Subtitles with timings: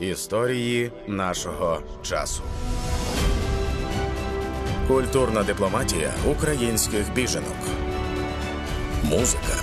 [0.00, 2.42] Історії нашого часу.
[4.88, 7.56] Культурна дипломатія українських біженок.
[9.04, 9.56] Музика.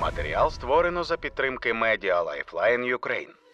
[0.00, 3.47] Матеріал створено за підтримки Media Lifeline Ukraine.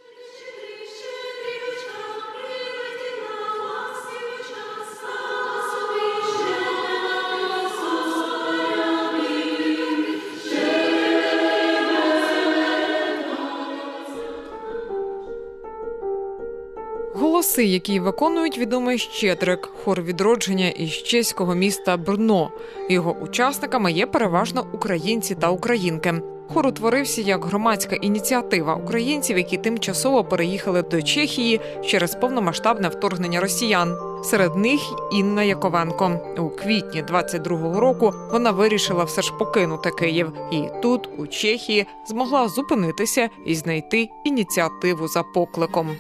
[17.44, 22.50] Голоси, які виконують відомий Щедрик, хор відродження із чеського міста Брно.
[22.88, 26.14] Його учасниками є переважно українці та українки.
[26.48, 33.96] Хор утворився як громадська ініціатива українців, які тимчасово переїхали до Чехії через повномасштабне вторгнення росіян.
[34.24, 34.80] Серед них
[35.12, 41.26] Інна Яковенко у квітні 22-го року вона вирішила все ж покинути Київ, і тут, у
[41.26, 45.96] Чехії, змогла зупинитися і знайти ініціативу за покликом.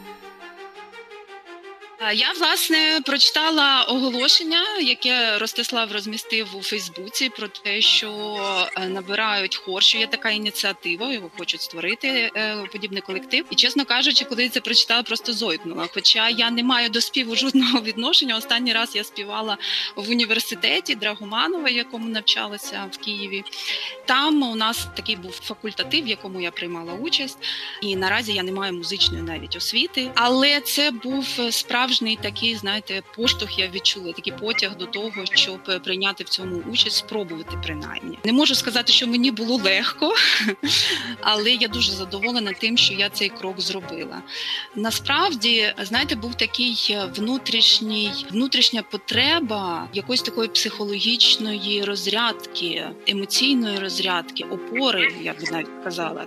[2.12, 8.36] Я власне прочитала оголошення, яке Ростислав розмістив у Фейсбуці про те, що
[8.76, 13.44] е, набирають хор, що є така ініціатива, його хочуть створити е, подібний колектив.
[13.50, 15.88] І чесно кажучи, коли це прочитала, просто зойкнула.
[15.94, 18.36] Хоча я не маю до співу жодного відношення.
[18.36, 19.58] Останній раз я співала
[19.96, 23.44] в університеті Драгоманова, якому навчалася в Києві.
[24.06, 27.38] Там у нас такий був факультатив, в якому я приймала участь,
[27.80, 33.02] і наразі я не маю музичної навіть освіти, але це був справжній справжній такий, знаєте,
[33.16, 38.18] поштовх я відчула такий потяг до того, щоб прийняти в цьому участь, спробувати принаймні.
[38.24, 40.14] Не можу сказати, що мені було легко,
[41.20, 44.22] але я дуже задоволена тим, що я цей крок зробила.
[44.76, 55.32] Насправді, знаєте, був такий внутрішній, внутрішня потреба якоїсь такої психологічної розрядки, емоційної розрядки, опори, я
[55.32, 56.26] б навіть казала.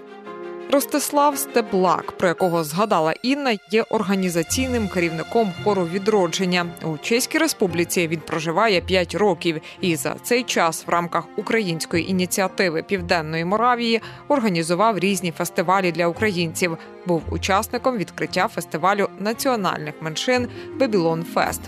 [0.72, 8.08] Ростислав Стеблак, про якого згадала Інна, є організаційним керівником хору відродження у Чеській Республіці.
[8.08, 15.00] Він проживає 5 років, і за цей час в рамках української ініціативи Південної Моравії організував
[15.00, 16.78] різні фестивалі для українців.
[17.05, 20.48] Був учасником відкриття фестивалю національних меншин
[20.80, 21.61] Бебілон Фест.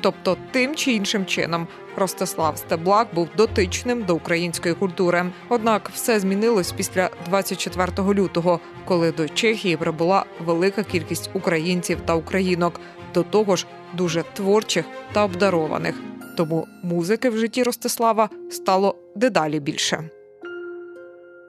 [0.00, 1.66] Тобто, тим чи іншим чином
[1.96, 5.24] Ростислав Стеблак був дотичним до української культури.
[5.48, 12.80] Однак все змінилось після 24 лютого, коли до Чехії прибула велика кількість українців та українок,
[13.14, 15.94] до того ж дуже творчих та обдарованих.
[16.36, 20.10] Тому музики в житті Ростислава стало дедалі більше.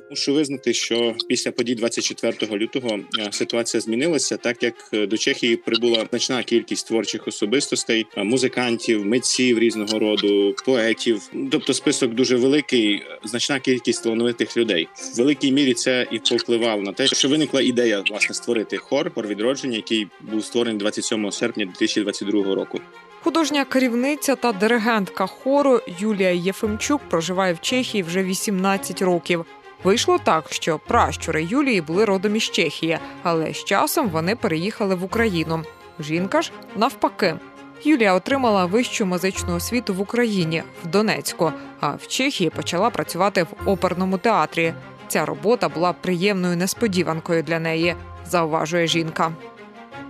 [0.09, 5.56] Мушу визнати, що після подій 24 лютого е, ситуація змінилася, так як е, до Чехії
[5.56, 11.22] прибула значна кількість творчих особистостей, е, музикантів, митців різного роду, поетів.
[11.52, 14.88] Тобто, список дуже великий, значна кількість талановитих людей.
[15.14, 19.28] В великій мірі це і повпливало на те, що виникла ідея власне створити хор хор
[19.28, 22.80] відродження, який був створений 27 серпня 2022 року.
[23.24, 29.46] Художня керівниця та диригентка хору Юлія Єфимчук проживає в Чехії вже 18 років.
[29.84, 35.04] Вийшло так, що пращури Юлії були родом із Чехії, але з часом вони переїхали в
[35.04, 35.64] Україну.
[36.00, 37.36] Жінка ж навпаки.
[37.84, 43.70] Юлія отримала вищу музичну освіту в Україні в Донецьку, а в Чехії почала працювати в
[43.70, 44.74] оперному театрі.
[45.08, 49.32] Ця робота була приємною несподіванкою для неї, зауважує жінка.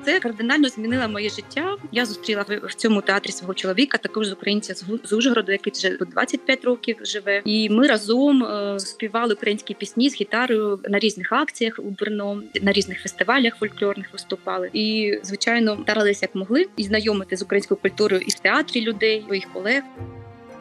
[0.05, 1.75] Це кардинально змінило моє життя.
[1.91, 4.73] Я зустріла в цьому театрі свого чоловіка, також з українця
[5.03, 7.41] з Ужгороду, який вже 25 років живе.
[7.45, 12.71] І ми разом е, співали українські пісні з гітарою на різних акціях у Брно, на
[12.71, 14.69] різних фестивалях фольклорних виступали.
[14.73, 19.53] І звичайно старалися як могли і знайомити з українською культурою і в театрі людей, своїх
[19.53, 19.83] колег.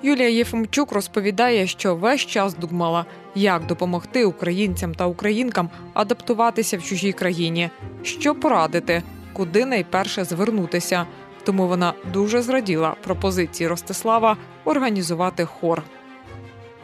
[0.03, 7.13] Юлія Єфимчук розповідає, що весь час думала, як допомогти українцям та українкам адаптуватися в чужій
[7.13, 7.71] країні,
[8.03, 9.03] що порадити,
[9.39, 11.07] куди найперше звернутися.
[11.45, 15.83] Тому вона дуже зраділа пропозиції Ростислава організувати хор.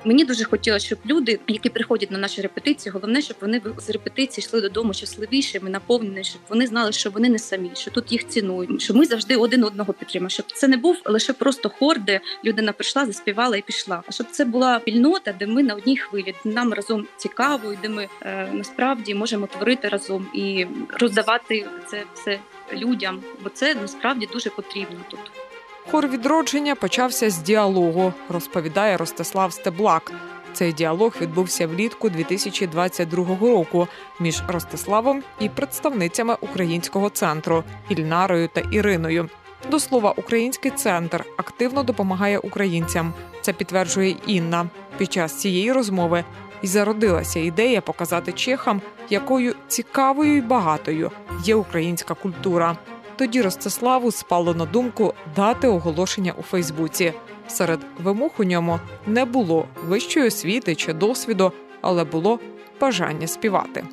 [0.05, 4.45] Мені дуже хотілося, щоб люди, які приходять на наші репетиції, головне, щоб вони з репетиції
[4.45, 8.83] йшли додому щасливішими, наповнені, щоб вони знали, що вони не самі, що тут їх цінують,
[8.83, 10.29] що ми завжди один одного підтримуємо.
[10.29, 14.03] Щоб це не був лише просто хор, де людина прийшла, заспівала і пішла.
[14.07, 17.77] А щоб це була спільнота, де ми на одній хвилі, де нам разом цікаво, і
[17.83, 22.39] де ми е, насправді можемо творити разом і роздавати це все
[22.73, 25.44] людям, бо це насправді дуже потрібно тут.
[25.91, 30.13] Хор відродження почався з діалогу, розповідає Ростислав Стеблак.
[30.53, 33.89] Цей діалог відбувся влітку 2022 року
[34.21, 39.29] між Ростиславом і представницями українського центру Ільнарою та Іриною.
[39.71, 43.13] До слова, український центр активно допомагає українцям.
[43.41, 44.67] Це підтверджує Інна.
[44.99, 46.25] Під час цієї розмови
[46.63, 51.11] і зародилася ідея показати чехам, якою цікавою і багатою
[51.45, 52.77] є українська культура.
[53.17, 57.13] Тоді Ростиславу спало на думку дати оголошення у Фейсбуці.
[57.49, 62.39] Серед вимог у ньому не було вищої освіти чи досвіду, але було
[62.81, 63.85] бажання співати.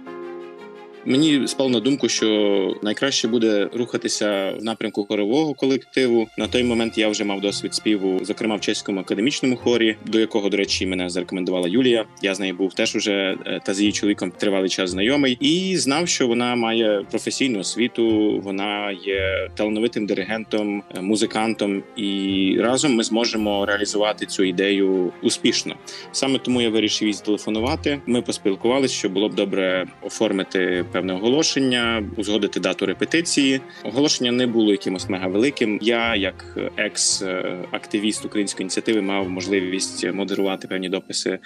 [1.06, 6.28] Мені спало на думку, що найкраще буде рухатися в напрямку хорового колективу.
[6.38, 10.50] На той момент я вже мав досвід співу, зокрема в чеському академічному хорі, до якого,
[10.50, 12.06] до речі, мене зарекомендувала Юлія.
[12.22, 15.78] Я з нею був теж уже е, та з її чоловіком тривалий час знайомий, і
[15.78, 18.40] знав, що вона має професійну освіту.
[18.44, 25.76] Вона є талановитим диригентом, е, музикантом, і разом ми зможемо реалізувати цю ідею успішно.
[26.12, 28.02] Саме тому я вирішив їй зателефонувати.
[28.06, 33.62] Ми поспілкувалися, що було б добре оформити певне оголошення, узгодити дату репетиції.
[33.84, 35.80] Оголошення не було якимось мега великим.
[35.82, 41.40] Я, як екс-активіст української ініціативи, мав можливість модерувати певні дописи е,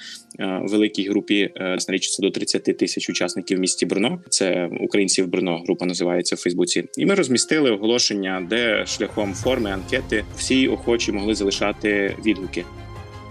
[0.63, 1.49] великій групі.
[1.55, 4.21] Е, налічиться до 30 тисяч учасників в місті Брно.
[4.29, 5.57] Це українців Брно.
[5.57, 6.83] Група називається в Фейсбуці.
[6.97, 12.65] І ми розмістили оголошення, де шляхом форми анкети всі охочі могли залишати відгуки.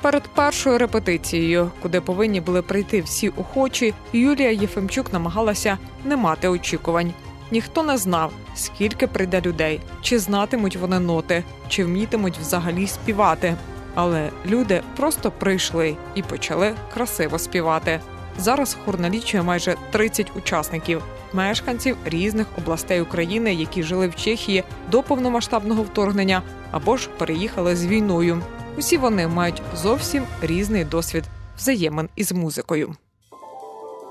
[0.04, 7.12] Перед першою репетицією, куди повинні були прийти всі охочі, Юлія Єфимчук намагалася не мати очікувань.
[7.50, 13.56] Ніхто не знав, скільки прийде людей, чи знатимуть вони ноти, чи вмітимуть взагалі співати.
[13.94, 18.00] Але люди просто прийшли і почали красиво співати.
[18.38, 21.02] Зараз хор налічує майже 30 учасників,
[21.32, 27.86] мешканців різних областей України, які жили в Чехії до повномасштабного вторгнення або ж переїхали з
[27.86, 28.42] війною.
[28.78, 31.24] Усі вони мають зовсім різний досвід
[31.56, 32.96] взаємин із музикою.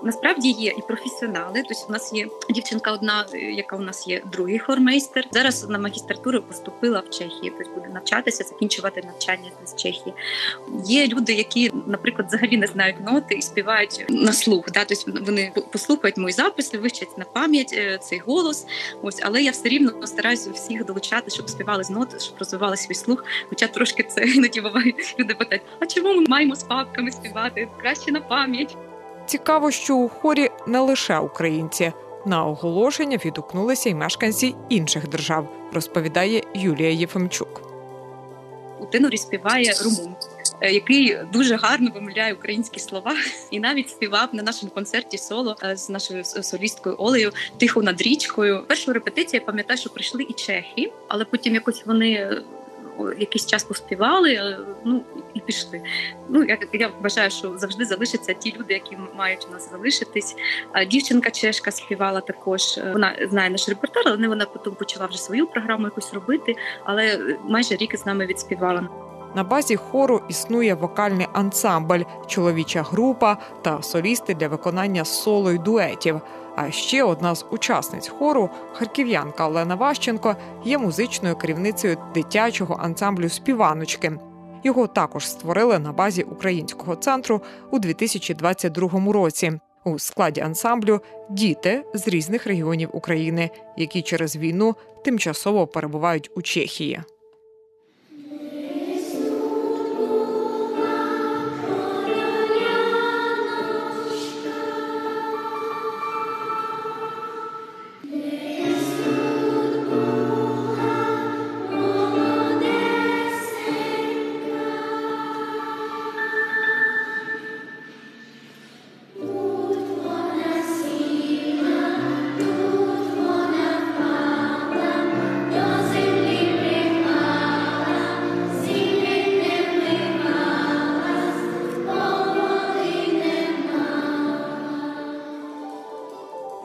[0.04, 1.64] Насправді є і професіонали.
[1.68, 5.26] Тобто у нас є дівчинка, одна яка у нас є другий хормейстер.
[5.32, 10.14] Зараз на магістратуру поступила в Чехії, тобто буде навчатися, закінчувати навчання з Чехії.
[10.86, 14.72] Є люди, які, наприклад, взагалі не знають ноти і співають на слух.
[14.72, 14.86] Да?
[14.86, 18.66] Тобто вони послухають мої записи, вивчать на пам'ять е, цей голос.
[19.02, 22.96] Ось, але я все рівно стараюся всіх долучати, щоб співали з ноти, щоб розвивали свій
[22.96, 23.26] слух.
[23.50, 24.94] Хоча трошки це іноді буває.
[25.20, 27.68] Люди питають: а чому ми маємо з папками співати?
[27.82, 28.78] Краще на пам'ять.
[29.26, 31.92] Цікаво, що у хорі не лише українці.
[32.26, 37.62] На оголошення відгукнулися й мешканці інших держав, розповідає Юлія Єфимчук.
[38.80, 40.16] У тенорі співає румун,
[40.62, 43.16] е, який дуже гарно вимовляє українські слова,
[43.52, 48.64] і навіть співав на нашому концерті соло е, з нашою солісткою Олею тихо над річкою.
[48.68, 52.42] Першу репетицію я пам'ятаю, що прийшли і чехи, але потім якось вони
[53.18, 55.04] якийсь час поспівали, е, ну
[55.34, 55.82] і пішли.
[56.30, 60.36] Ну я я вважаю, що завжди залишаться ті люди, які мають у нас залишитись.
[60.88, 62.78] Дівчинка чешка співала також.
[62.78, 67.38] Е, вона знає наш репертуар, але вона потім почала вже свою програму якусь робити, але
[67.44, 68.90] майже рік з нами відспівала.
[69.36, 76.22] На базі хору існує вокальний ансамбль, чоловіча група та солісти для виконання соло й дуетів.
[76.56, 84.12] А ще одна з учасниць хору, харків'янка Олена Ващенко, є музичною керівницею дитячого ансамблю співаночки.
[84.64, 87.42] Його також створили на базі українського центру
[87.72, 89.60] у 2022 році.
[89.86, 97.02] У складі ансамблю діти з різних регіонів України, які через війну тимчасово перебувають у Чехії.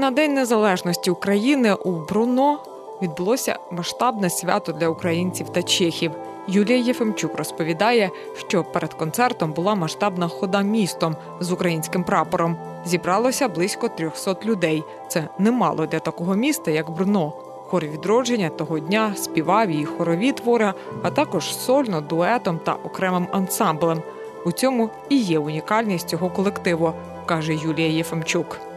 [0.08, 2.58] На День Незалежності України у Бруно
[3.02, 6.12] відбулося масштабне свято для українців та чехів.
[6.46, 12.56] Юлія Єфимчук розповідає, що перед концертом була масштабна хода містом з українським прапором.
[12.84, 14.84] Зібралося близько 300 людей.
[15.08, 17.32] Це немало для такого міста, як Бруно.
[17.66, 20.72] Хор відродження того дня співав її хорові твори,
[21.02, 24.02] а також сольно, дуетом та окремим ансамблем.
[24.44, 26.92] У цьому і є унікальність цього колективу,
[27.26, 28.67] каже Юлія Єфимчук.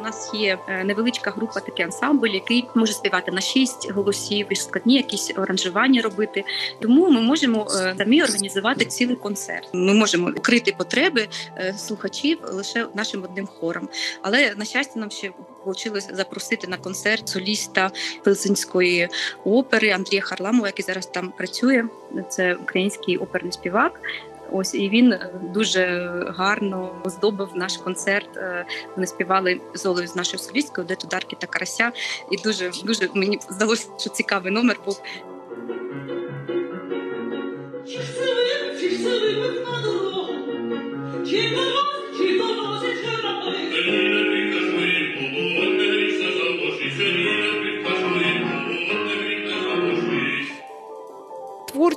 [0.00, 4.56] У нас є е, невеличка група, такий ансамбль, який може співати на шість голосів і
[4.56, 6.44] складні якісь оранжування робити.
[6.80, 9.68] Тому ми можемо е, самі організувати цілий концерт.
[9.72, 13.88] Ми можемо укрити потреби е, слухачів лише нашим одним хором.
[14.22, 15.30] Але на щастя, нам ще
[15.64, 17.90] вийшло запросити на концерт соліста
[18.24, 19.08] Пилсинської
[19.44, 21.84] опери Андрія Харламова, який зараз там працює.
[22.28, 24.00] Це український оперний співак.
[24.52, 25.14] Ось і він
[25.54, 28.28] дуже гарно оздобив наш концерт.
[28.94, 31.92] Вони співали золою з нашою солісткою, де тударки та карася.
[32.30, 35.02] І дуже дуже мені здалося, що цікавий номер був.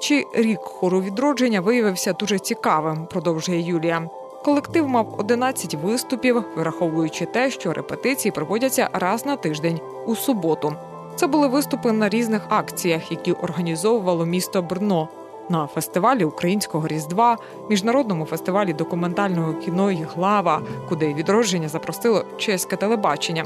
[0.04, 4.10] Творчий рік хору відродження виявився дуже цікавим, продовжує Юлія.
[4.46, 10.76] Колектив мав 11 виступів, враховуючи те, що репетиції проводяться раз на тиждень у суботу.
[11.16, 15.08] Це були виступи на різних акціях, які організовувало місто Брно
[15.50, 17.38] на фестивалі українського різдва,
[17.70, 23.46] міжнародному фестивалі документального кіно «Глава», куди відродження запросило чеське телебачення.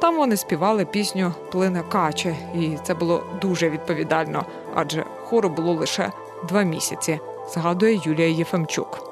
[0.00, 6.12] Там вони співали пісню Плине каче, і це було дуже відповідально, адже хору було лише
[6.48, 7.20] два місяці.
[7.54, 9.04] Згадує Юлія Єфемчук.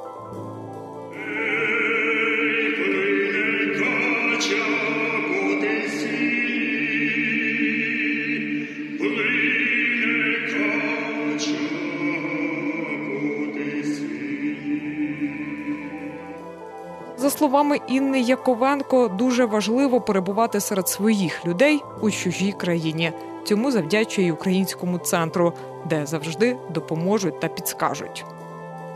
[17.16, 23.12] За словами Інни Яковенко, дуже важливо перебувати серед своїх людей у чужій країні.
[23.46, 25.52] Цьому завдячує українському центру,
[25.88, 28.24] де завжди допоможуть та підскажуть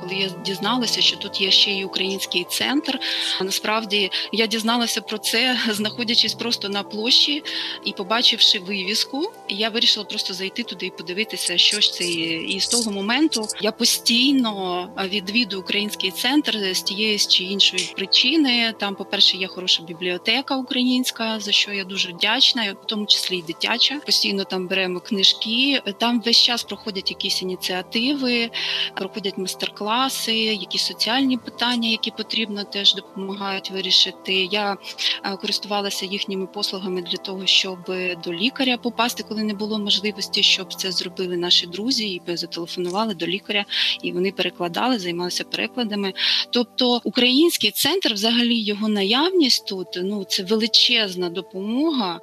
[0.00, 2.98] коли я дізналася, що тут є ще й український центр.
[3.42, 7.42] Насправді я дізналася про це, знаходячись просто на площі
[7.84, 12.42] і побачивши вивіску, я вирішила просто зайти туди і подивитися, що ж це є.
[12.42, 18.74] І з того моменту я постійно відвідую український центр з тієї чи іншої причини.
[18.80, 23.38] Там, по перше, є хороша бібліотека українська, за що я дуже вдячна, в тому числі
[23.38, 24.00] і дитяча.
[24.06, 25.82] Постійно там беремо книжки.
[25.98, 28.50] Там весь час проходять якісь ініціативи,
[28.94, 34.34] проходять майстер-класи класи, якісь соціальні питання, які потрібно, теж допомагають вирішити.
[34.34, 34.76] Я
[35.24, 37.78] е, користувалася їхніми послугами для того, щоб
[38.24, 43.26] до лікаря попасти, коли не було можливості, щоб це зробили наші друзі, і зателефонували до
[43.26, 43.64] лікаря,
[44.02, 46.12] і вони перекладали, займалися перекладами.
[46.50, 52.20] Тобто, український центр, взагалі, його наявність тут ну це величезна допомога.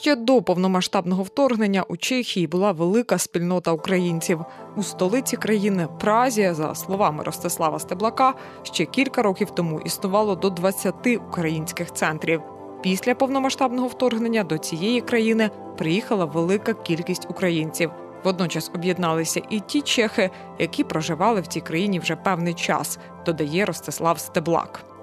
[0.00, 4.40] Ще до повномасштабного вторгнення у Чехії була велика спільнота українців
[4.76, 6.52] у столиці країни Празі.
[6.52, 10.94] За словами Ростислава Стеблака, ще кілька років тому існувало до 20
[11.28, 12.42] українських центрів.
[12.82, 17.90] Після повномасштабного вторгнення до цієї країни приїхала велика кількість українців.
[18.24, 22.98] Водночас об'єдналися і ті чехи, які проживали в цій країні вже певний час.
[23.26, 24.93] Додає Ростислав Стеблак.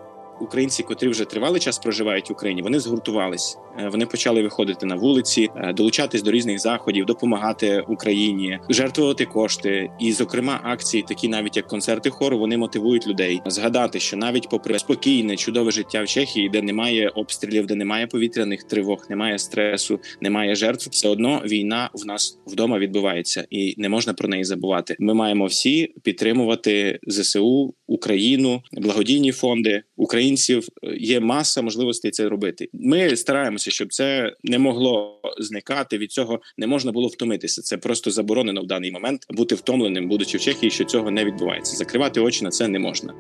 [0.41, 3.57] Українці, котрі вже тривалий час проживають в Україні, вони згуртувались.
[3.79, 9.89] Е, вони почали виходити на вулиці, е, долучатись до різних заходів, допомагати Україні, жертвувати кошти.
[9.99, 14.79] І, зокрема, акції, такі навіть як концерти хору, вони мотивують людей згадати, що навіть попри
[14.79, 20.55] спокійне, чудове життя в Чехії, де немає обстрілів, де немає повітряних тривог, немає стресу, немає
[20.55, 24.95] жертв, все одно війна в нас вдома відбувається, і не можна про неї забувати.
[24.99, 29.83] Ми маємо всі підтримувати зсу Україну, благодійні фонди
[30.31, 30.67] українців.
[30.99, 32.69] Є маса можливостей це робити.
[32.73, 35.97] Ми стараємося стараємося, щоб це не могло зникати.
[35.97, 37.61] Від цього не можна було втомитися.
[37.61, 41.75] Це просто заборонено в даний момент бути втомленим, будучи в Чехії, що цього не відбувається.
[41.75, 43.13] Закривати очі на це не можна.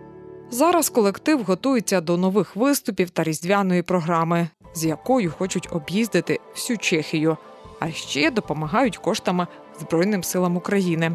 [0.51, 7.37] Зараз колектив готується до нових виступів та різдвяної програми, з якою хочуть об'їздити всю Чехію,
[7.79, 9.47] а ще допомагають коштами
[9.79, 11.11] Збройним силам України.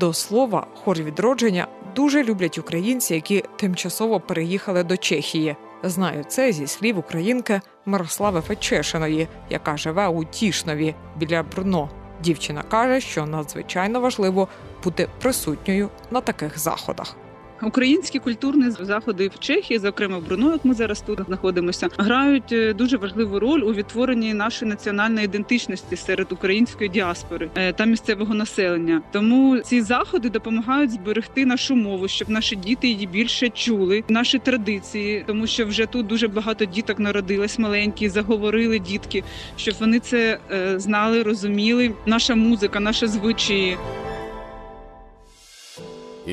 [0.00, 1.66] До слова, хор відродження
[1.96, 5.56] дуже люблять українці, які тимчасово переїхали до Чехії.
[5.82, 11.90] Знаю це зі слів українки Мирослави Фечешиної, яка живе у Тішнові біля Брно.
[12.22, 14.48] Дівчина каже, що надзвичайно важливо
[14.84, 17.16] бути присутньою на таких заходах.
[17.62, 22.74] Українські культурні заходи в Чехії, зокрема в Бруно, як ми зараз тут знаходимося, грають е,
[22.74, 29.02] дуже важливу роль у відтворенні нашої національної ідентичності серед української діаспори е, та місцевого населення.
[29.12, 35.24] Тому ці заходи допомагають зберегти нашу мову, щоб наші діти її більше чули, наші традиції,
[35.26, 39.24] тому що вже тут дуже багато діток народилось маленькі, заговорили дітки,
[39.56, 41.92] щоб вони це е, знали, розуміли.
[42.06, 43.76] Наша музика, наші звичаї.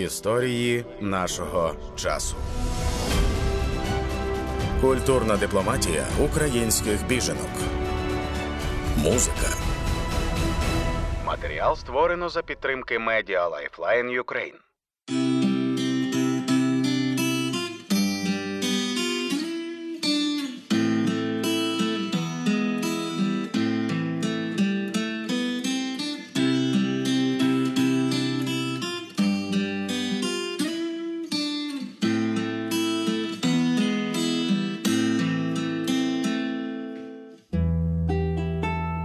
[0.03, 2.35] Історії нашого часу.
[4.81, 7.49] Культурна дипломатія українських біженок.
[8.97, 9.47] Музика.
[11.25, 14.66] Матеріал створено за підтримки Media Lifeline Ukraine.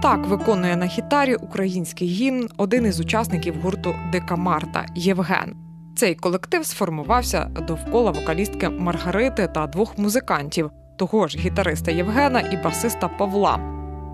[0.03, 5.55] Так виконує на гітарі український гімн один із учасників гурту Дика Марта Євген.
[5.95, 13.07] Цей колектив сформувався довкола вокалістки Маргарити та двох музикантів того ж гітариста Євгена і басиста
[13.07, 13.59] Павла.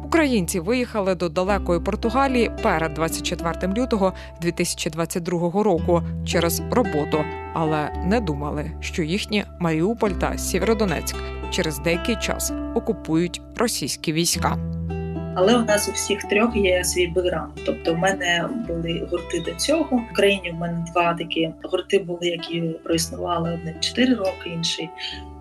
[0.05, 8.72] Українці виїхали до далекої Португалії перед 24 лютого 2022 року через роботу, але не думали,
[8.79, 11.15] що їхні Маріуполь та Сєвєродонецьк
[11.51, 14.78] через деякий час окупують російські війська.
[15.36, 17.51] Але у нас у всіх трьох є свій бекграунд.
[17.65, 19.98] Тобто, в мене були гурти до цього.
[19.98, 24.89] В Україні в мене два такі гурти були, які проіснували один 4 роки, інший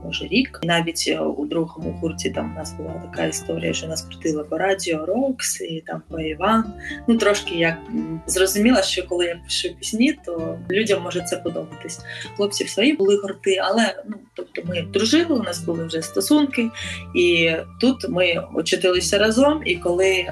[0.05, 0.61] може рік.
[0.63, 4.59] Навіть е, у другому гурті там у нас була така історія, що нас крутила по
[4.59, 6.65] радіо Рокс і там по Іван.
[7.09, 7.79] Ну трошки як
[8.27, 12.01] зрозуміла, що коли я пишу пісні, то людям може це подобатись.
[12.37, 15.39] Хлопці свої були гурти, але ну тобто ми дружили.
[15.39, 16.71] У нас були вже стосунки,
[17.15, 19.63] і тут ми очутилися разом.
[19.65, 20.27] І коли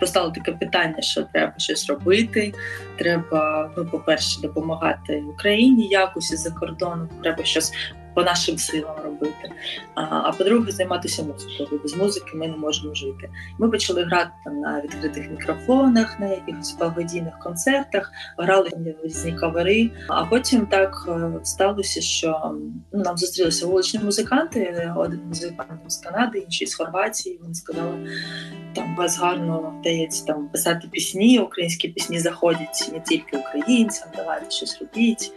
[0.00, 2.54] постало таке питання, що треба щось робити.
[2.98, 7.08] Треба, ну, по-перше, допомагати Україні якось із за кордону.
[7.22, 7.72] Треба щось
[8.16, 9.52] по нашим силам робити.
[9.94, 11.80] А а по-друге, займатися музикою.
[11.82, 13.30] Без музики ми не можемо жити.
[13.58, 18.70] Ми почали грати там на відкритих мікрофонах, на якихось благодійних концертах, грали
[19.04, 19.90] різні кавери.
[20.08, 22.54] А потім так е, сталося, що
[22.92, 24.92] ну, нам зустрілися вуличні музиканти.
[24.96, 27.38] Один музикант з Канади, інший з Хорватії.
[27.42, 28.10] Вони сказали,
[28.74, 31.38] там вас гарно вдається там писати пісні.
[31.38, 35.32] Українські пісні заходять не тільки українцям, давайте щось робіть.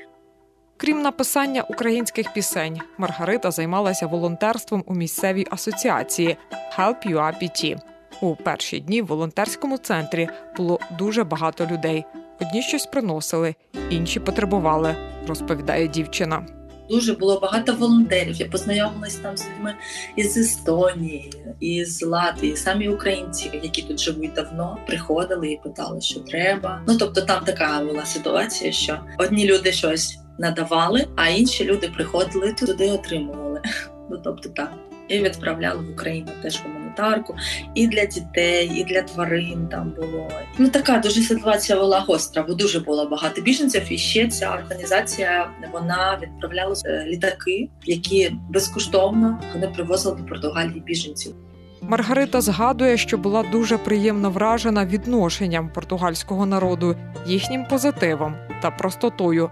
[0.81, 6.37] Крім написання українських пісень, Маргарита займалася волонтерством у місцевій асоціації
[6.77, 7.77] Help UAPT.
[8.21, 12.05] У перші дні в волонтерському центрі було дуже багато людей.
[12.41, 13.55] Одні щось приносили,
[13.89, 14.95] інші потребували,
[15.27, 16.45] розповідає дівчина.
[16.89, 18.35] Дуже було багато волонтерів.
[18.35, 19.75] Я познайомилася там з людьми
[20.15, 26.81] із Естонії, із Латвії, самі українці, які тут живуть давно, приходили і питали, що треба.
[26.87, 32.53] Ну тобто, там така була ситуація, що одні люди щось надавали, а інші люди приходили
[32.53, 33.61] туди, отримували.
[34.11, 34.73] Ну тобто так.
[35.07, 37.35] І відправляли в Україну теж гуманітарку
[37.75, 40.29] і для дітей, і для тварин там було.
[40.57, 43.81] Ну така дуже ситуація була гостра, бо дуже було багато біженців.
[43.89, 51.35] І ще ця організація вона відправляла е, літаки, які безкоштовно вони привозили до Португалії біженців.
[51.81, 59.49] Маргарита згадує, що була дуже приємно вражена відношенням португальського народу, їхнім позитивом та простотою.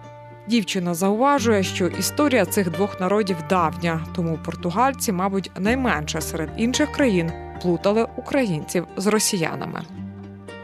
[0.47, 7.31] Дівчина зауважує, що історія цих двох народів давня, тому португальці, мабуть, найменше серед інших країн
[7.61, 9.81] плутали українців з росіянами.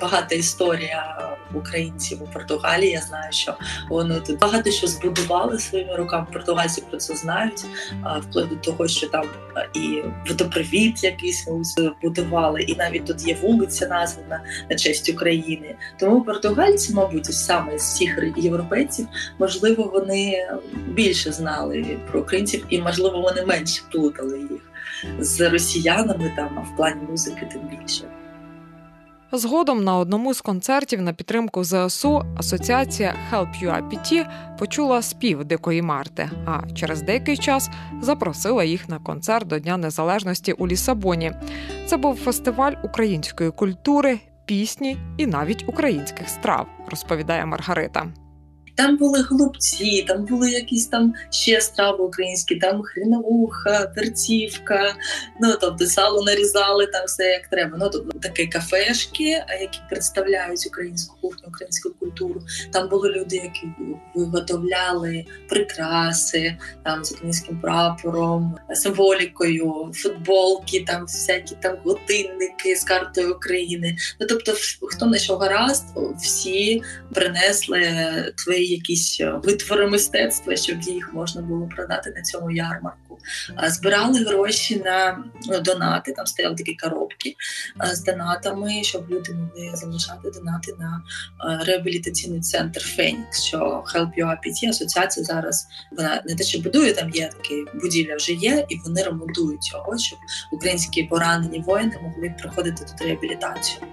[0.01, 2.91] Багата історія українців у Португалії.
[2.91, 3.57] Я знаю, що
[3.89, 6.27] вони тут багато що збудували своїми руками.
[6.33, 7.65] Португальці про це знають,
[8.21, 9.25] вплоть до того, що там
[9.73, 15.75] і водопровід якийсь збудували, і навіть тут є вулиця, названа на честь України.
[15.99, 19.07] Тому португальці, мабуть, саме з всіх європейців,
[19.39, 20.47] можливо, вони
[20.87, 24.61] більше знали про українців, і можливо вони менше плутали їх
[25.19, 28.22] з росіянами там а в плані музики, тим більше.
[29.35, 34.25] Згодом на одному з концертів на підтримку ЗСУ асоціація Help UAPT
[34.59, 37.69] почула спів Дикої Марти, а через деякий час
[38.01, 41.31] запросила їх на концерт до Дня Незалежності у Лісабоні.
[41.85, 48.22] Це був фестиваль української культури, пісні і навіть українських страв, розповідає Маргарита.
[48.75, 54.95] Там були голубці, там були якісь там ще страви українські, там хріновуха, перцівка,
[55.41, 57.77] ну тобто сало нарізали там все як треба.
[57.79, 62.41] Ну тобто такі кафешки, які представляють українську кухню, українську культуру.
[62.71, 63.67] Там були люди, які
[64.15, 73.97] виготовляли прикраси там з українським прапором, символікою, футболки, там всякі там годинники з картою України.
[74.19, 75.85] Ну тобто, хто на що гаразд,
[76.17, 76.81] всі
[77.13, 77.83] принесли
[78.37, 83.19] твої якісь е, витвори мистецтва, щоб їх можна було продати на цьому ярмарку.
[83.67, 86.11] Збирали гроші на ну, донати.
[86.11, 87.35] Там стояли такі коробки
[87.93, 91.03] з донатами, щоб люди могли залишати донати на
[91.65, 93.43] реабілітаційний центр Фенікс.
[93.43, 98.15] Що Help You APT, асоціація зараз вона не те, що будує там є такі будівля,
[98.15, 100.19] вже є, і вони ремонтують його, щоб
[100.51, 103.87] українські поранені воїни могли проходити тут реабілітацію.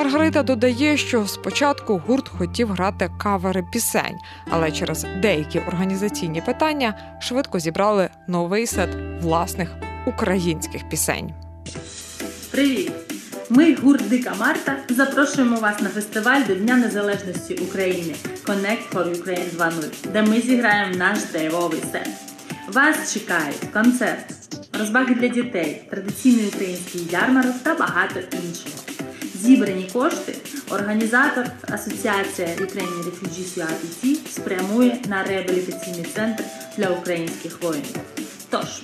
[0.00, 4.18] Маргарита додає, що спочатку гурт хотів грати кавери пісень,
[4.50, 8.88] але через деякі організаційні питання швидко зібрали новий сет
[9.20, 9.70] власних
[10.06, 11.32] українських пісень.
[12.50, 12.92] Привіт!
[13.50, 19.56] Ми гурт Дика Марта запрошуємо вас на фестиваль до Дня Незалежності України Connect for Ukraine
[19.56, 22.08] 2.0, де ми зіграємо наш драйвовий сет.
[22.68, 24.24] Вас чекають концерт,
[24.78, 28.99] розбаги для дітей, традиційний український ярмарок та багато іншого.
[29.42, 30.36] Зібрані кошти
[30.70, 36.44] організатор Асоціація Ukrainian Refugees UIPT спрямує на реабілітаційний центр
[36.76, 37.96] для українських воїнів.
[38.50, 38.82] Тож,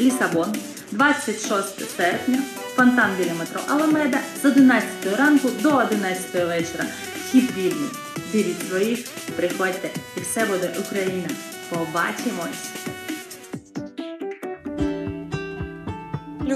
[0.00, 0.54] Лісабон,
[0.92, 2.38] 26 серпня,
[2.76, 6.84] фонтан біля метро Аламеда з 11 ранку до 11 вечора.
[7.24, 7.90] Вхід вільний.
[8.32, 9.06] Беріть своїх,
[9.36, 11.28] приходьте, і все буде Україна.
[11.70, 12.97] Побачимось!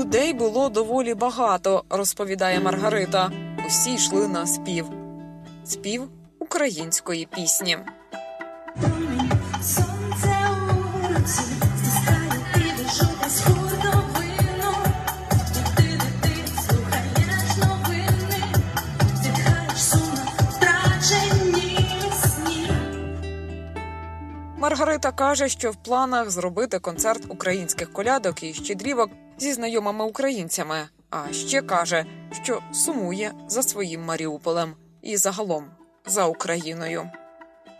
[0.03, 3.31] Людей було доволі багато, розповідає Маргарита.
[3.67, 4.87] Усі йшли на спів.
[5.65, 7.79] Спів української пісні.
[9.63, 10.43] Сонце.
[24.63, 29.11] Маргарита каже, що в планах зробити концерт українських колядок і щедрівок
[29.43, 30.77] зі знайомими українцями.
[31.11, 32.05] А ще каже,
[32.43, 35.65] що сумує за своїм Маріуполем і загалом
[36.07, 37.11] за Україною.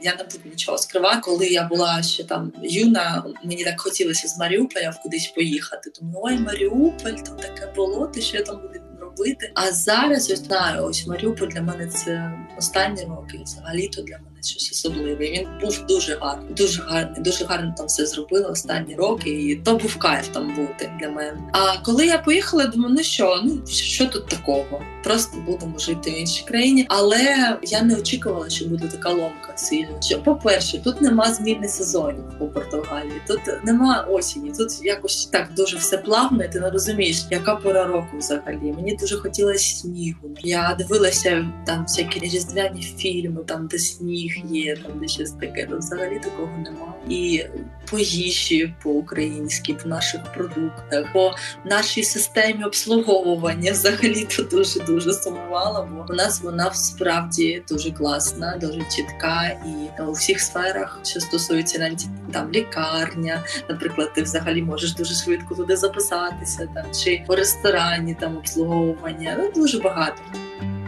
[0.01, 1.21] Я не буду нічого скривати.
[1.21, 5.91] Коли я була ще там юна, мені так хотілося з Маріуполя кудись поїхати.
[5.91, 9.53] Тому ой, Маріуполь, там таке болото, що я там буду робити.
[9.55, 13.41] А зараз я знаю, ось Маріуполь для мене це останні роки.
[13.45, 15.31] Взагалі то для мене щось особливе.
[15.31, 19.31] Він був дуже гарний, дуже гарний, дуже гарно там все зробили останні роки.
[19.31, 21.39] І то був кайф там бути для мене.
[21.53, 24.83] А коли я поїхала, думаю, ну що, ну що тут такого?
[25.05, 26.87] Просто будемо жити в іншій країні.
[26.89, 30.03] Але я не очікувала, що буде така ломка сильна.
[30.03, 34.53] Що, по-перше, тут нема зміни сезонів у Португалії, тут нема осені.
[34.59, 38.73] Тут якось так дуже все плавно, і ти не розумієш, яка пора року взагалі.
[38.77, 40.31] Мені дуже хотілося снігу.
[40.43, 45.67] Я дивилася там всякі різдвяні фільми, там де сніг є, там де щось таке.
[45.67, 46.95] Тут взагалі такого нема.
[47.09, 47.45] І
[47.91, 55.89] по їжі по-українськи, по наших продуктах, по нашій системі обслуговування взагалі то дуже дуже сумувала,
[55.93, 61.79] бо у нас вона справді дуже класна, дуже чітка і у всіх сферах, що стосується
[61.79, 68.17] навіть там лікарня, наприклад, ти взагалі можеш дуже швидко туди записатися, там чи по ресторані
[68.21, 69.37] там обслуговування.
[69.39, 70.23] Ну дуже багато.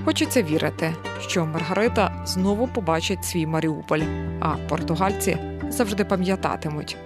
[0.04, 4.02] Хочеться вірити, що Маргарита знову побачить свій Маріуполь,
[4.40, 5.38] а португальці
[5.68, 6.96] завжди пам'ятатимуть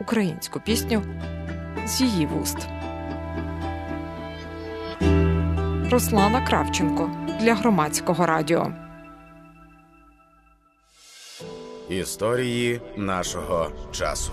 [0.00, 1.02] українську пісню
[1.86, 2.58] з її вуст.
[5.90, 8.72] Руслана Кравченко для громадського радіо.
[11.88, 14.32] Історії нашого часу.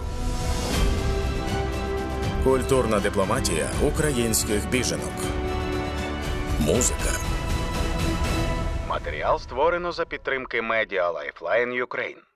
[2.43, 5.13] Культурна дипломатія українських біженок.
[6.60, 7.31] Музика.
[8.91, 12.31] Матеріал створено за підтримки Media Lifeline Ukraine.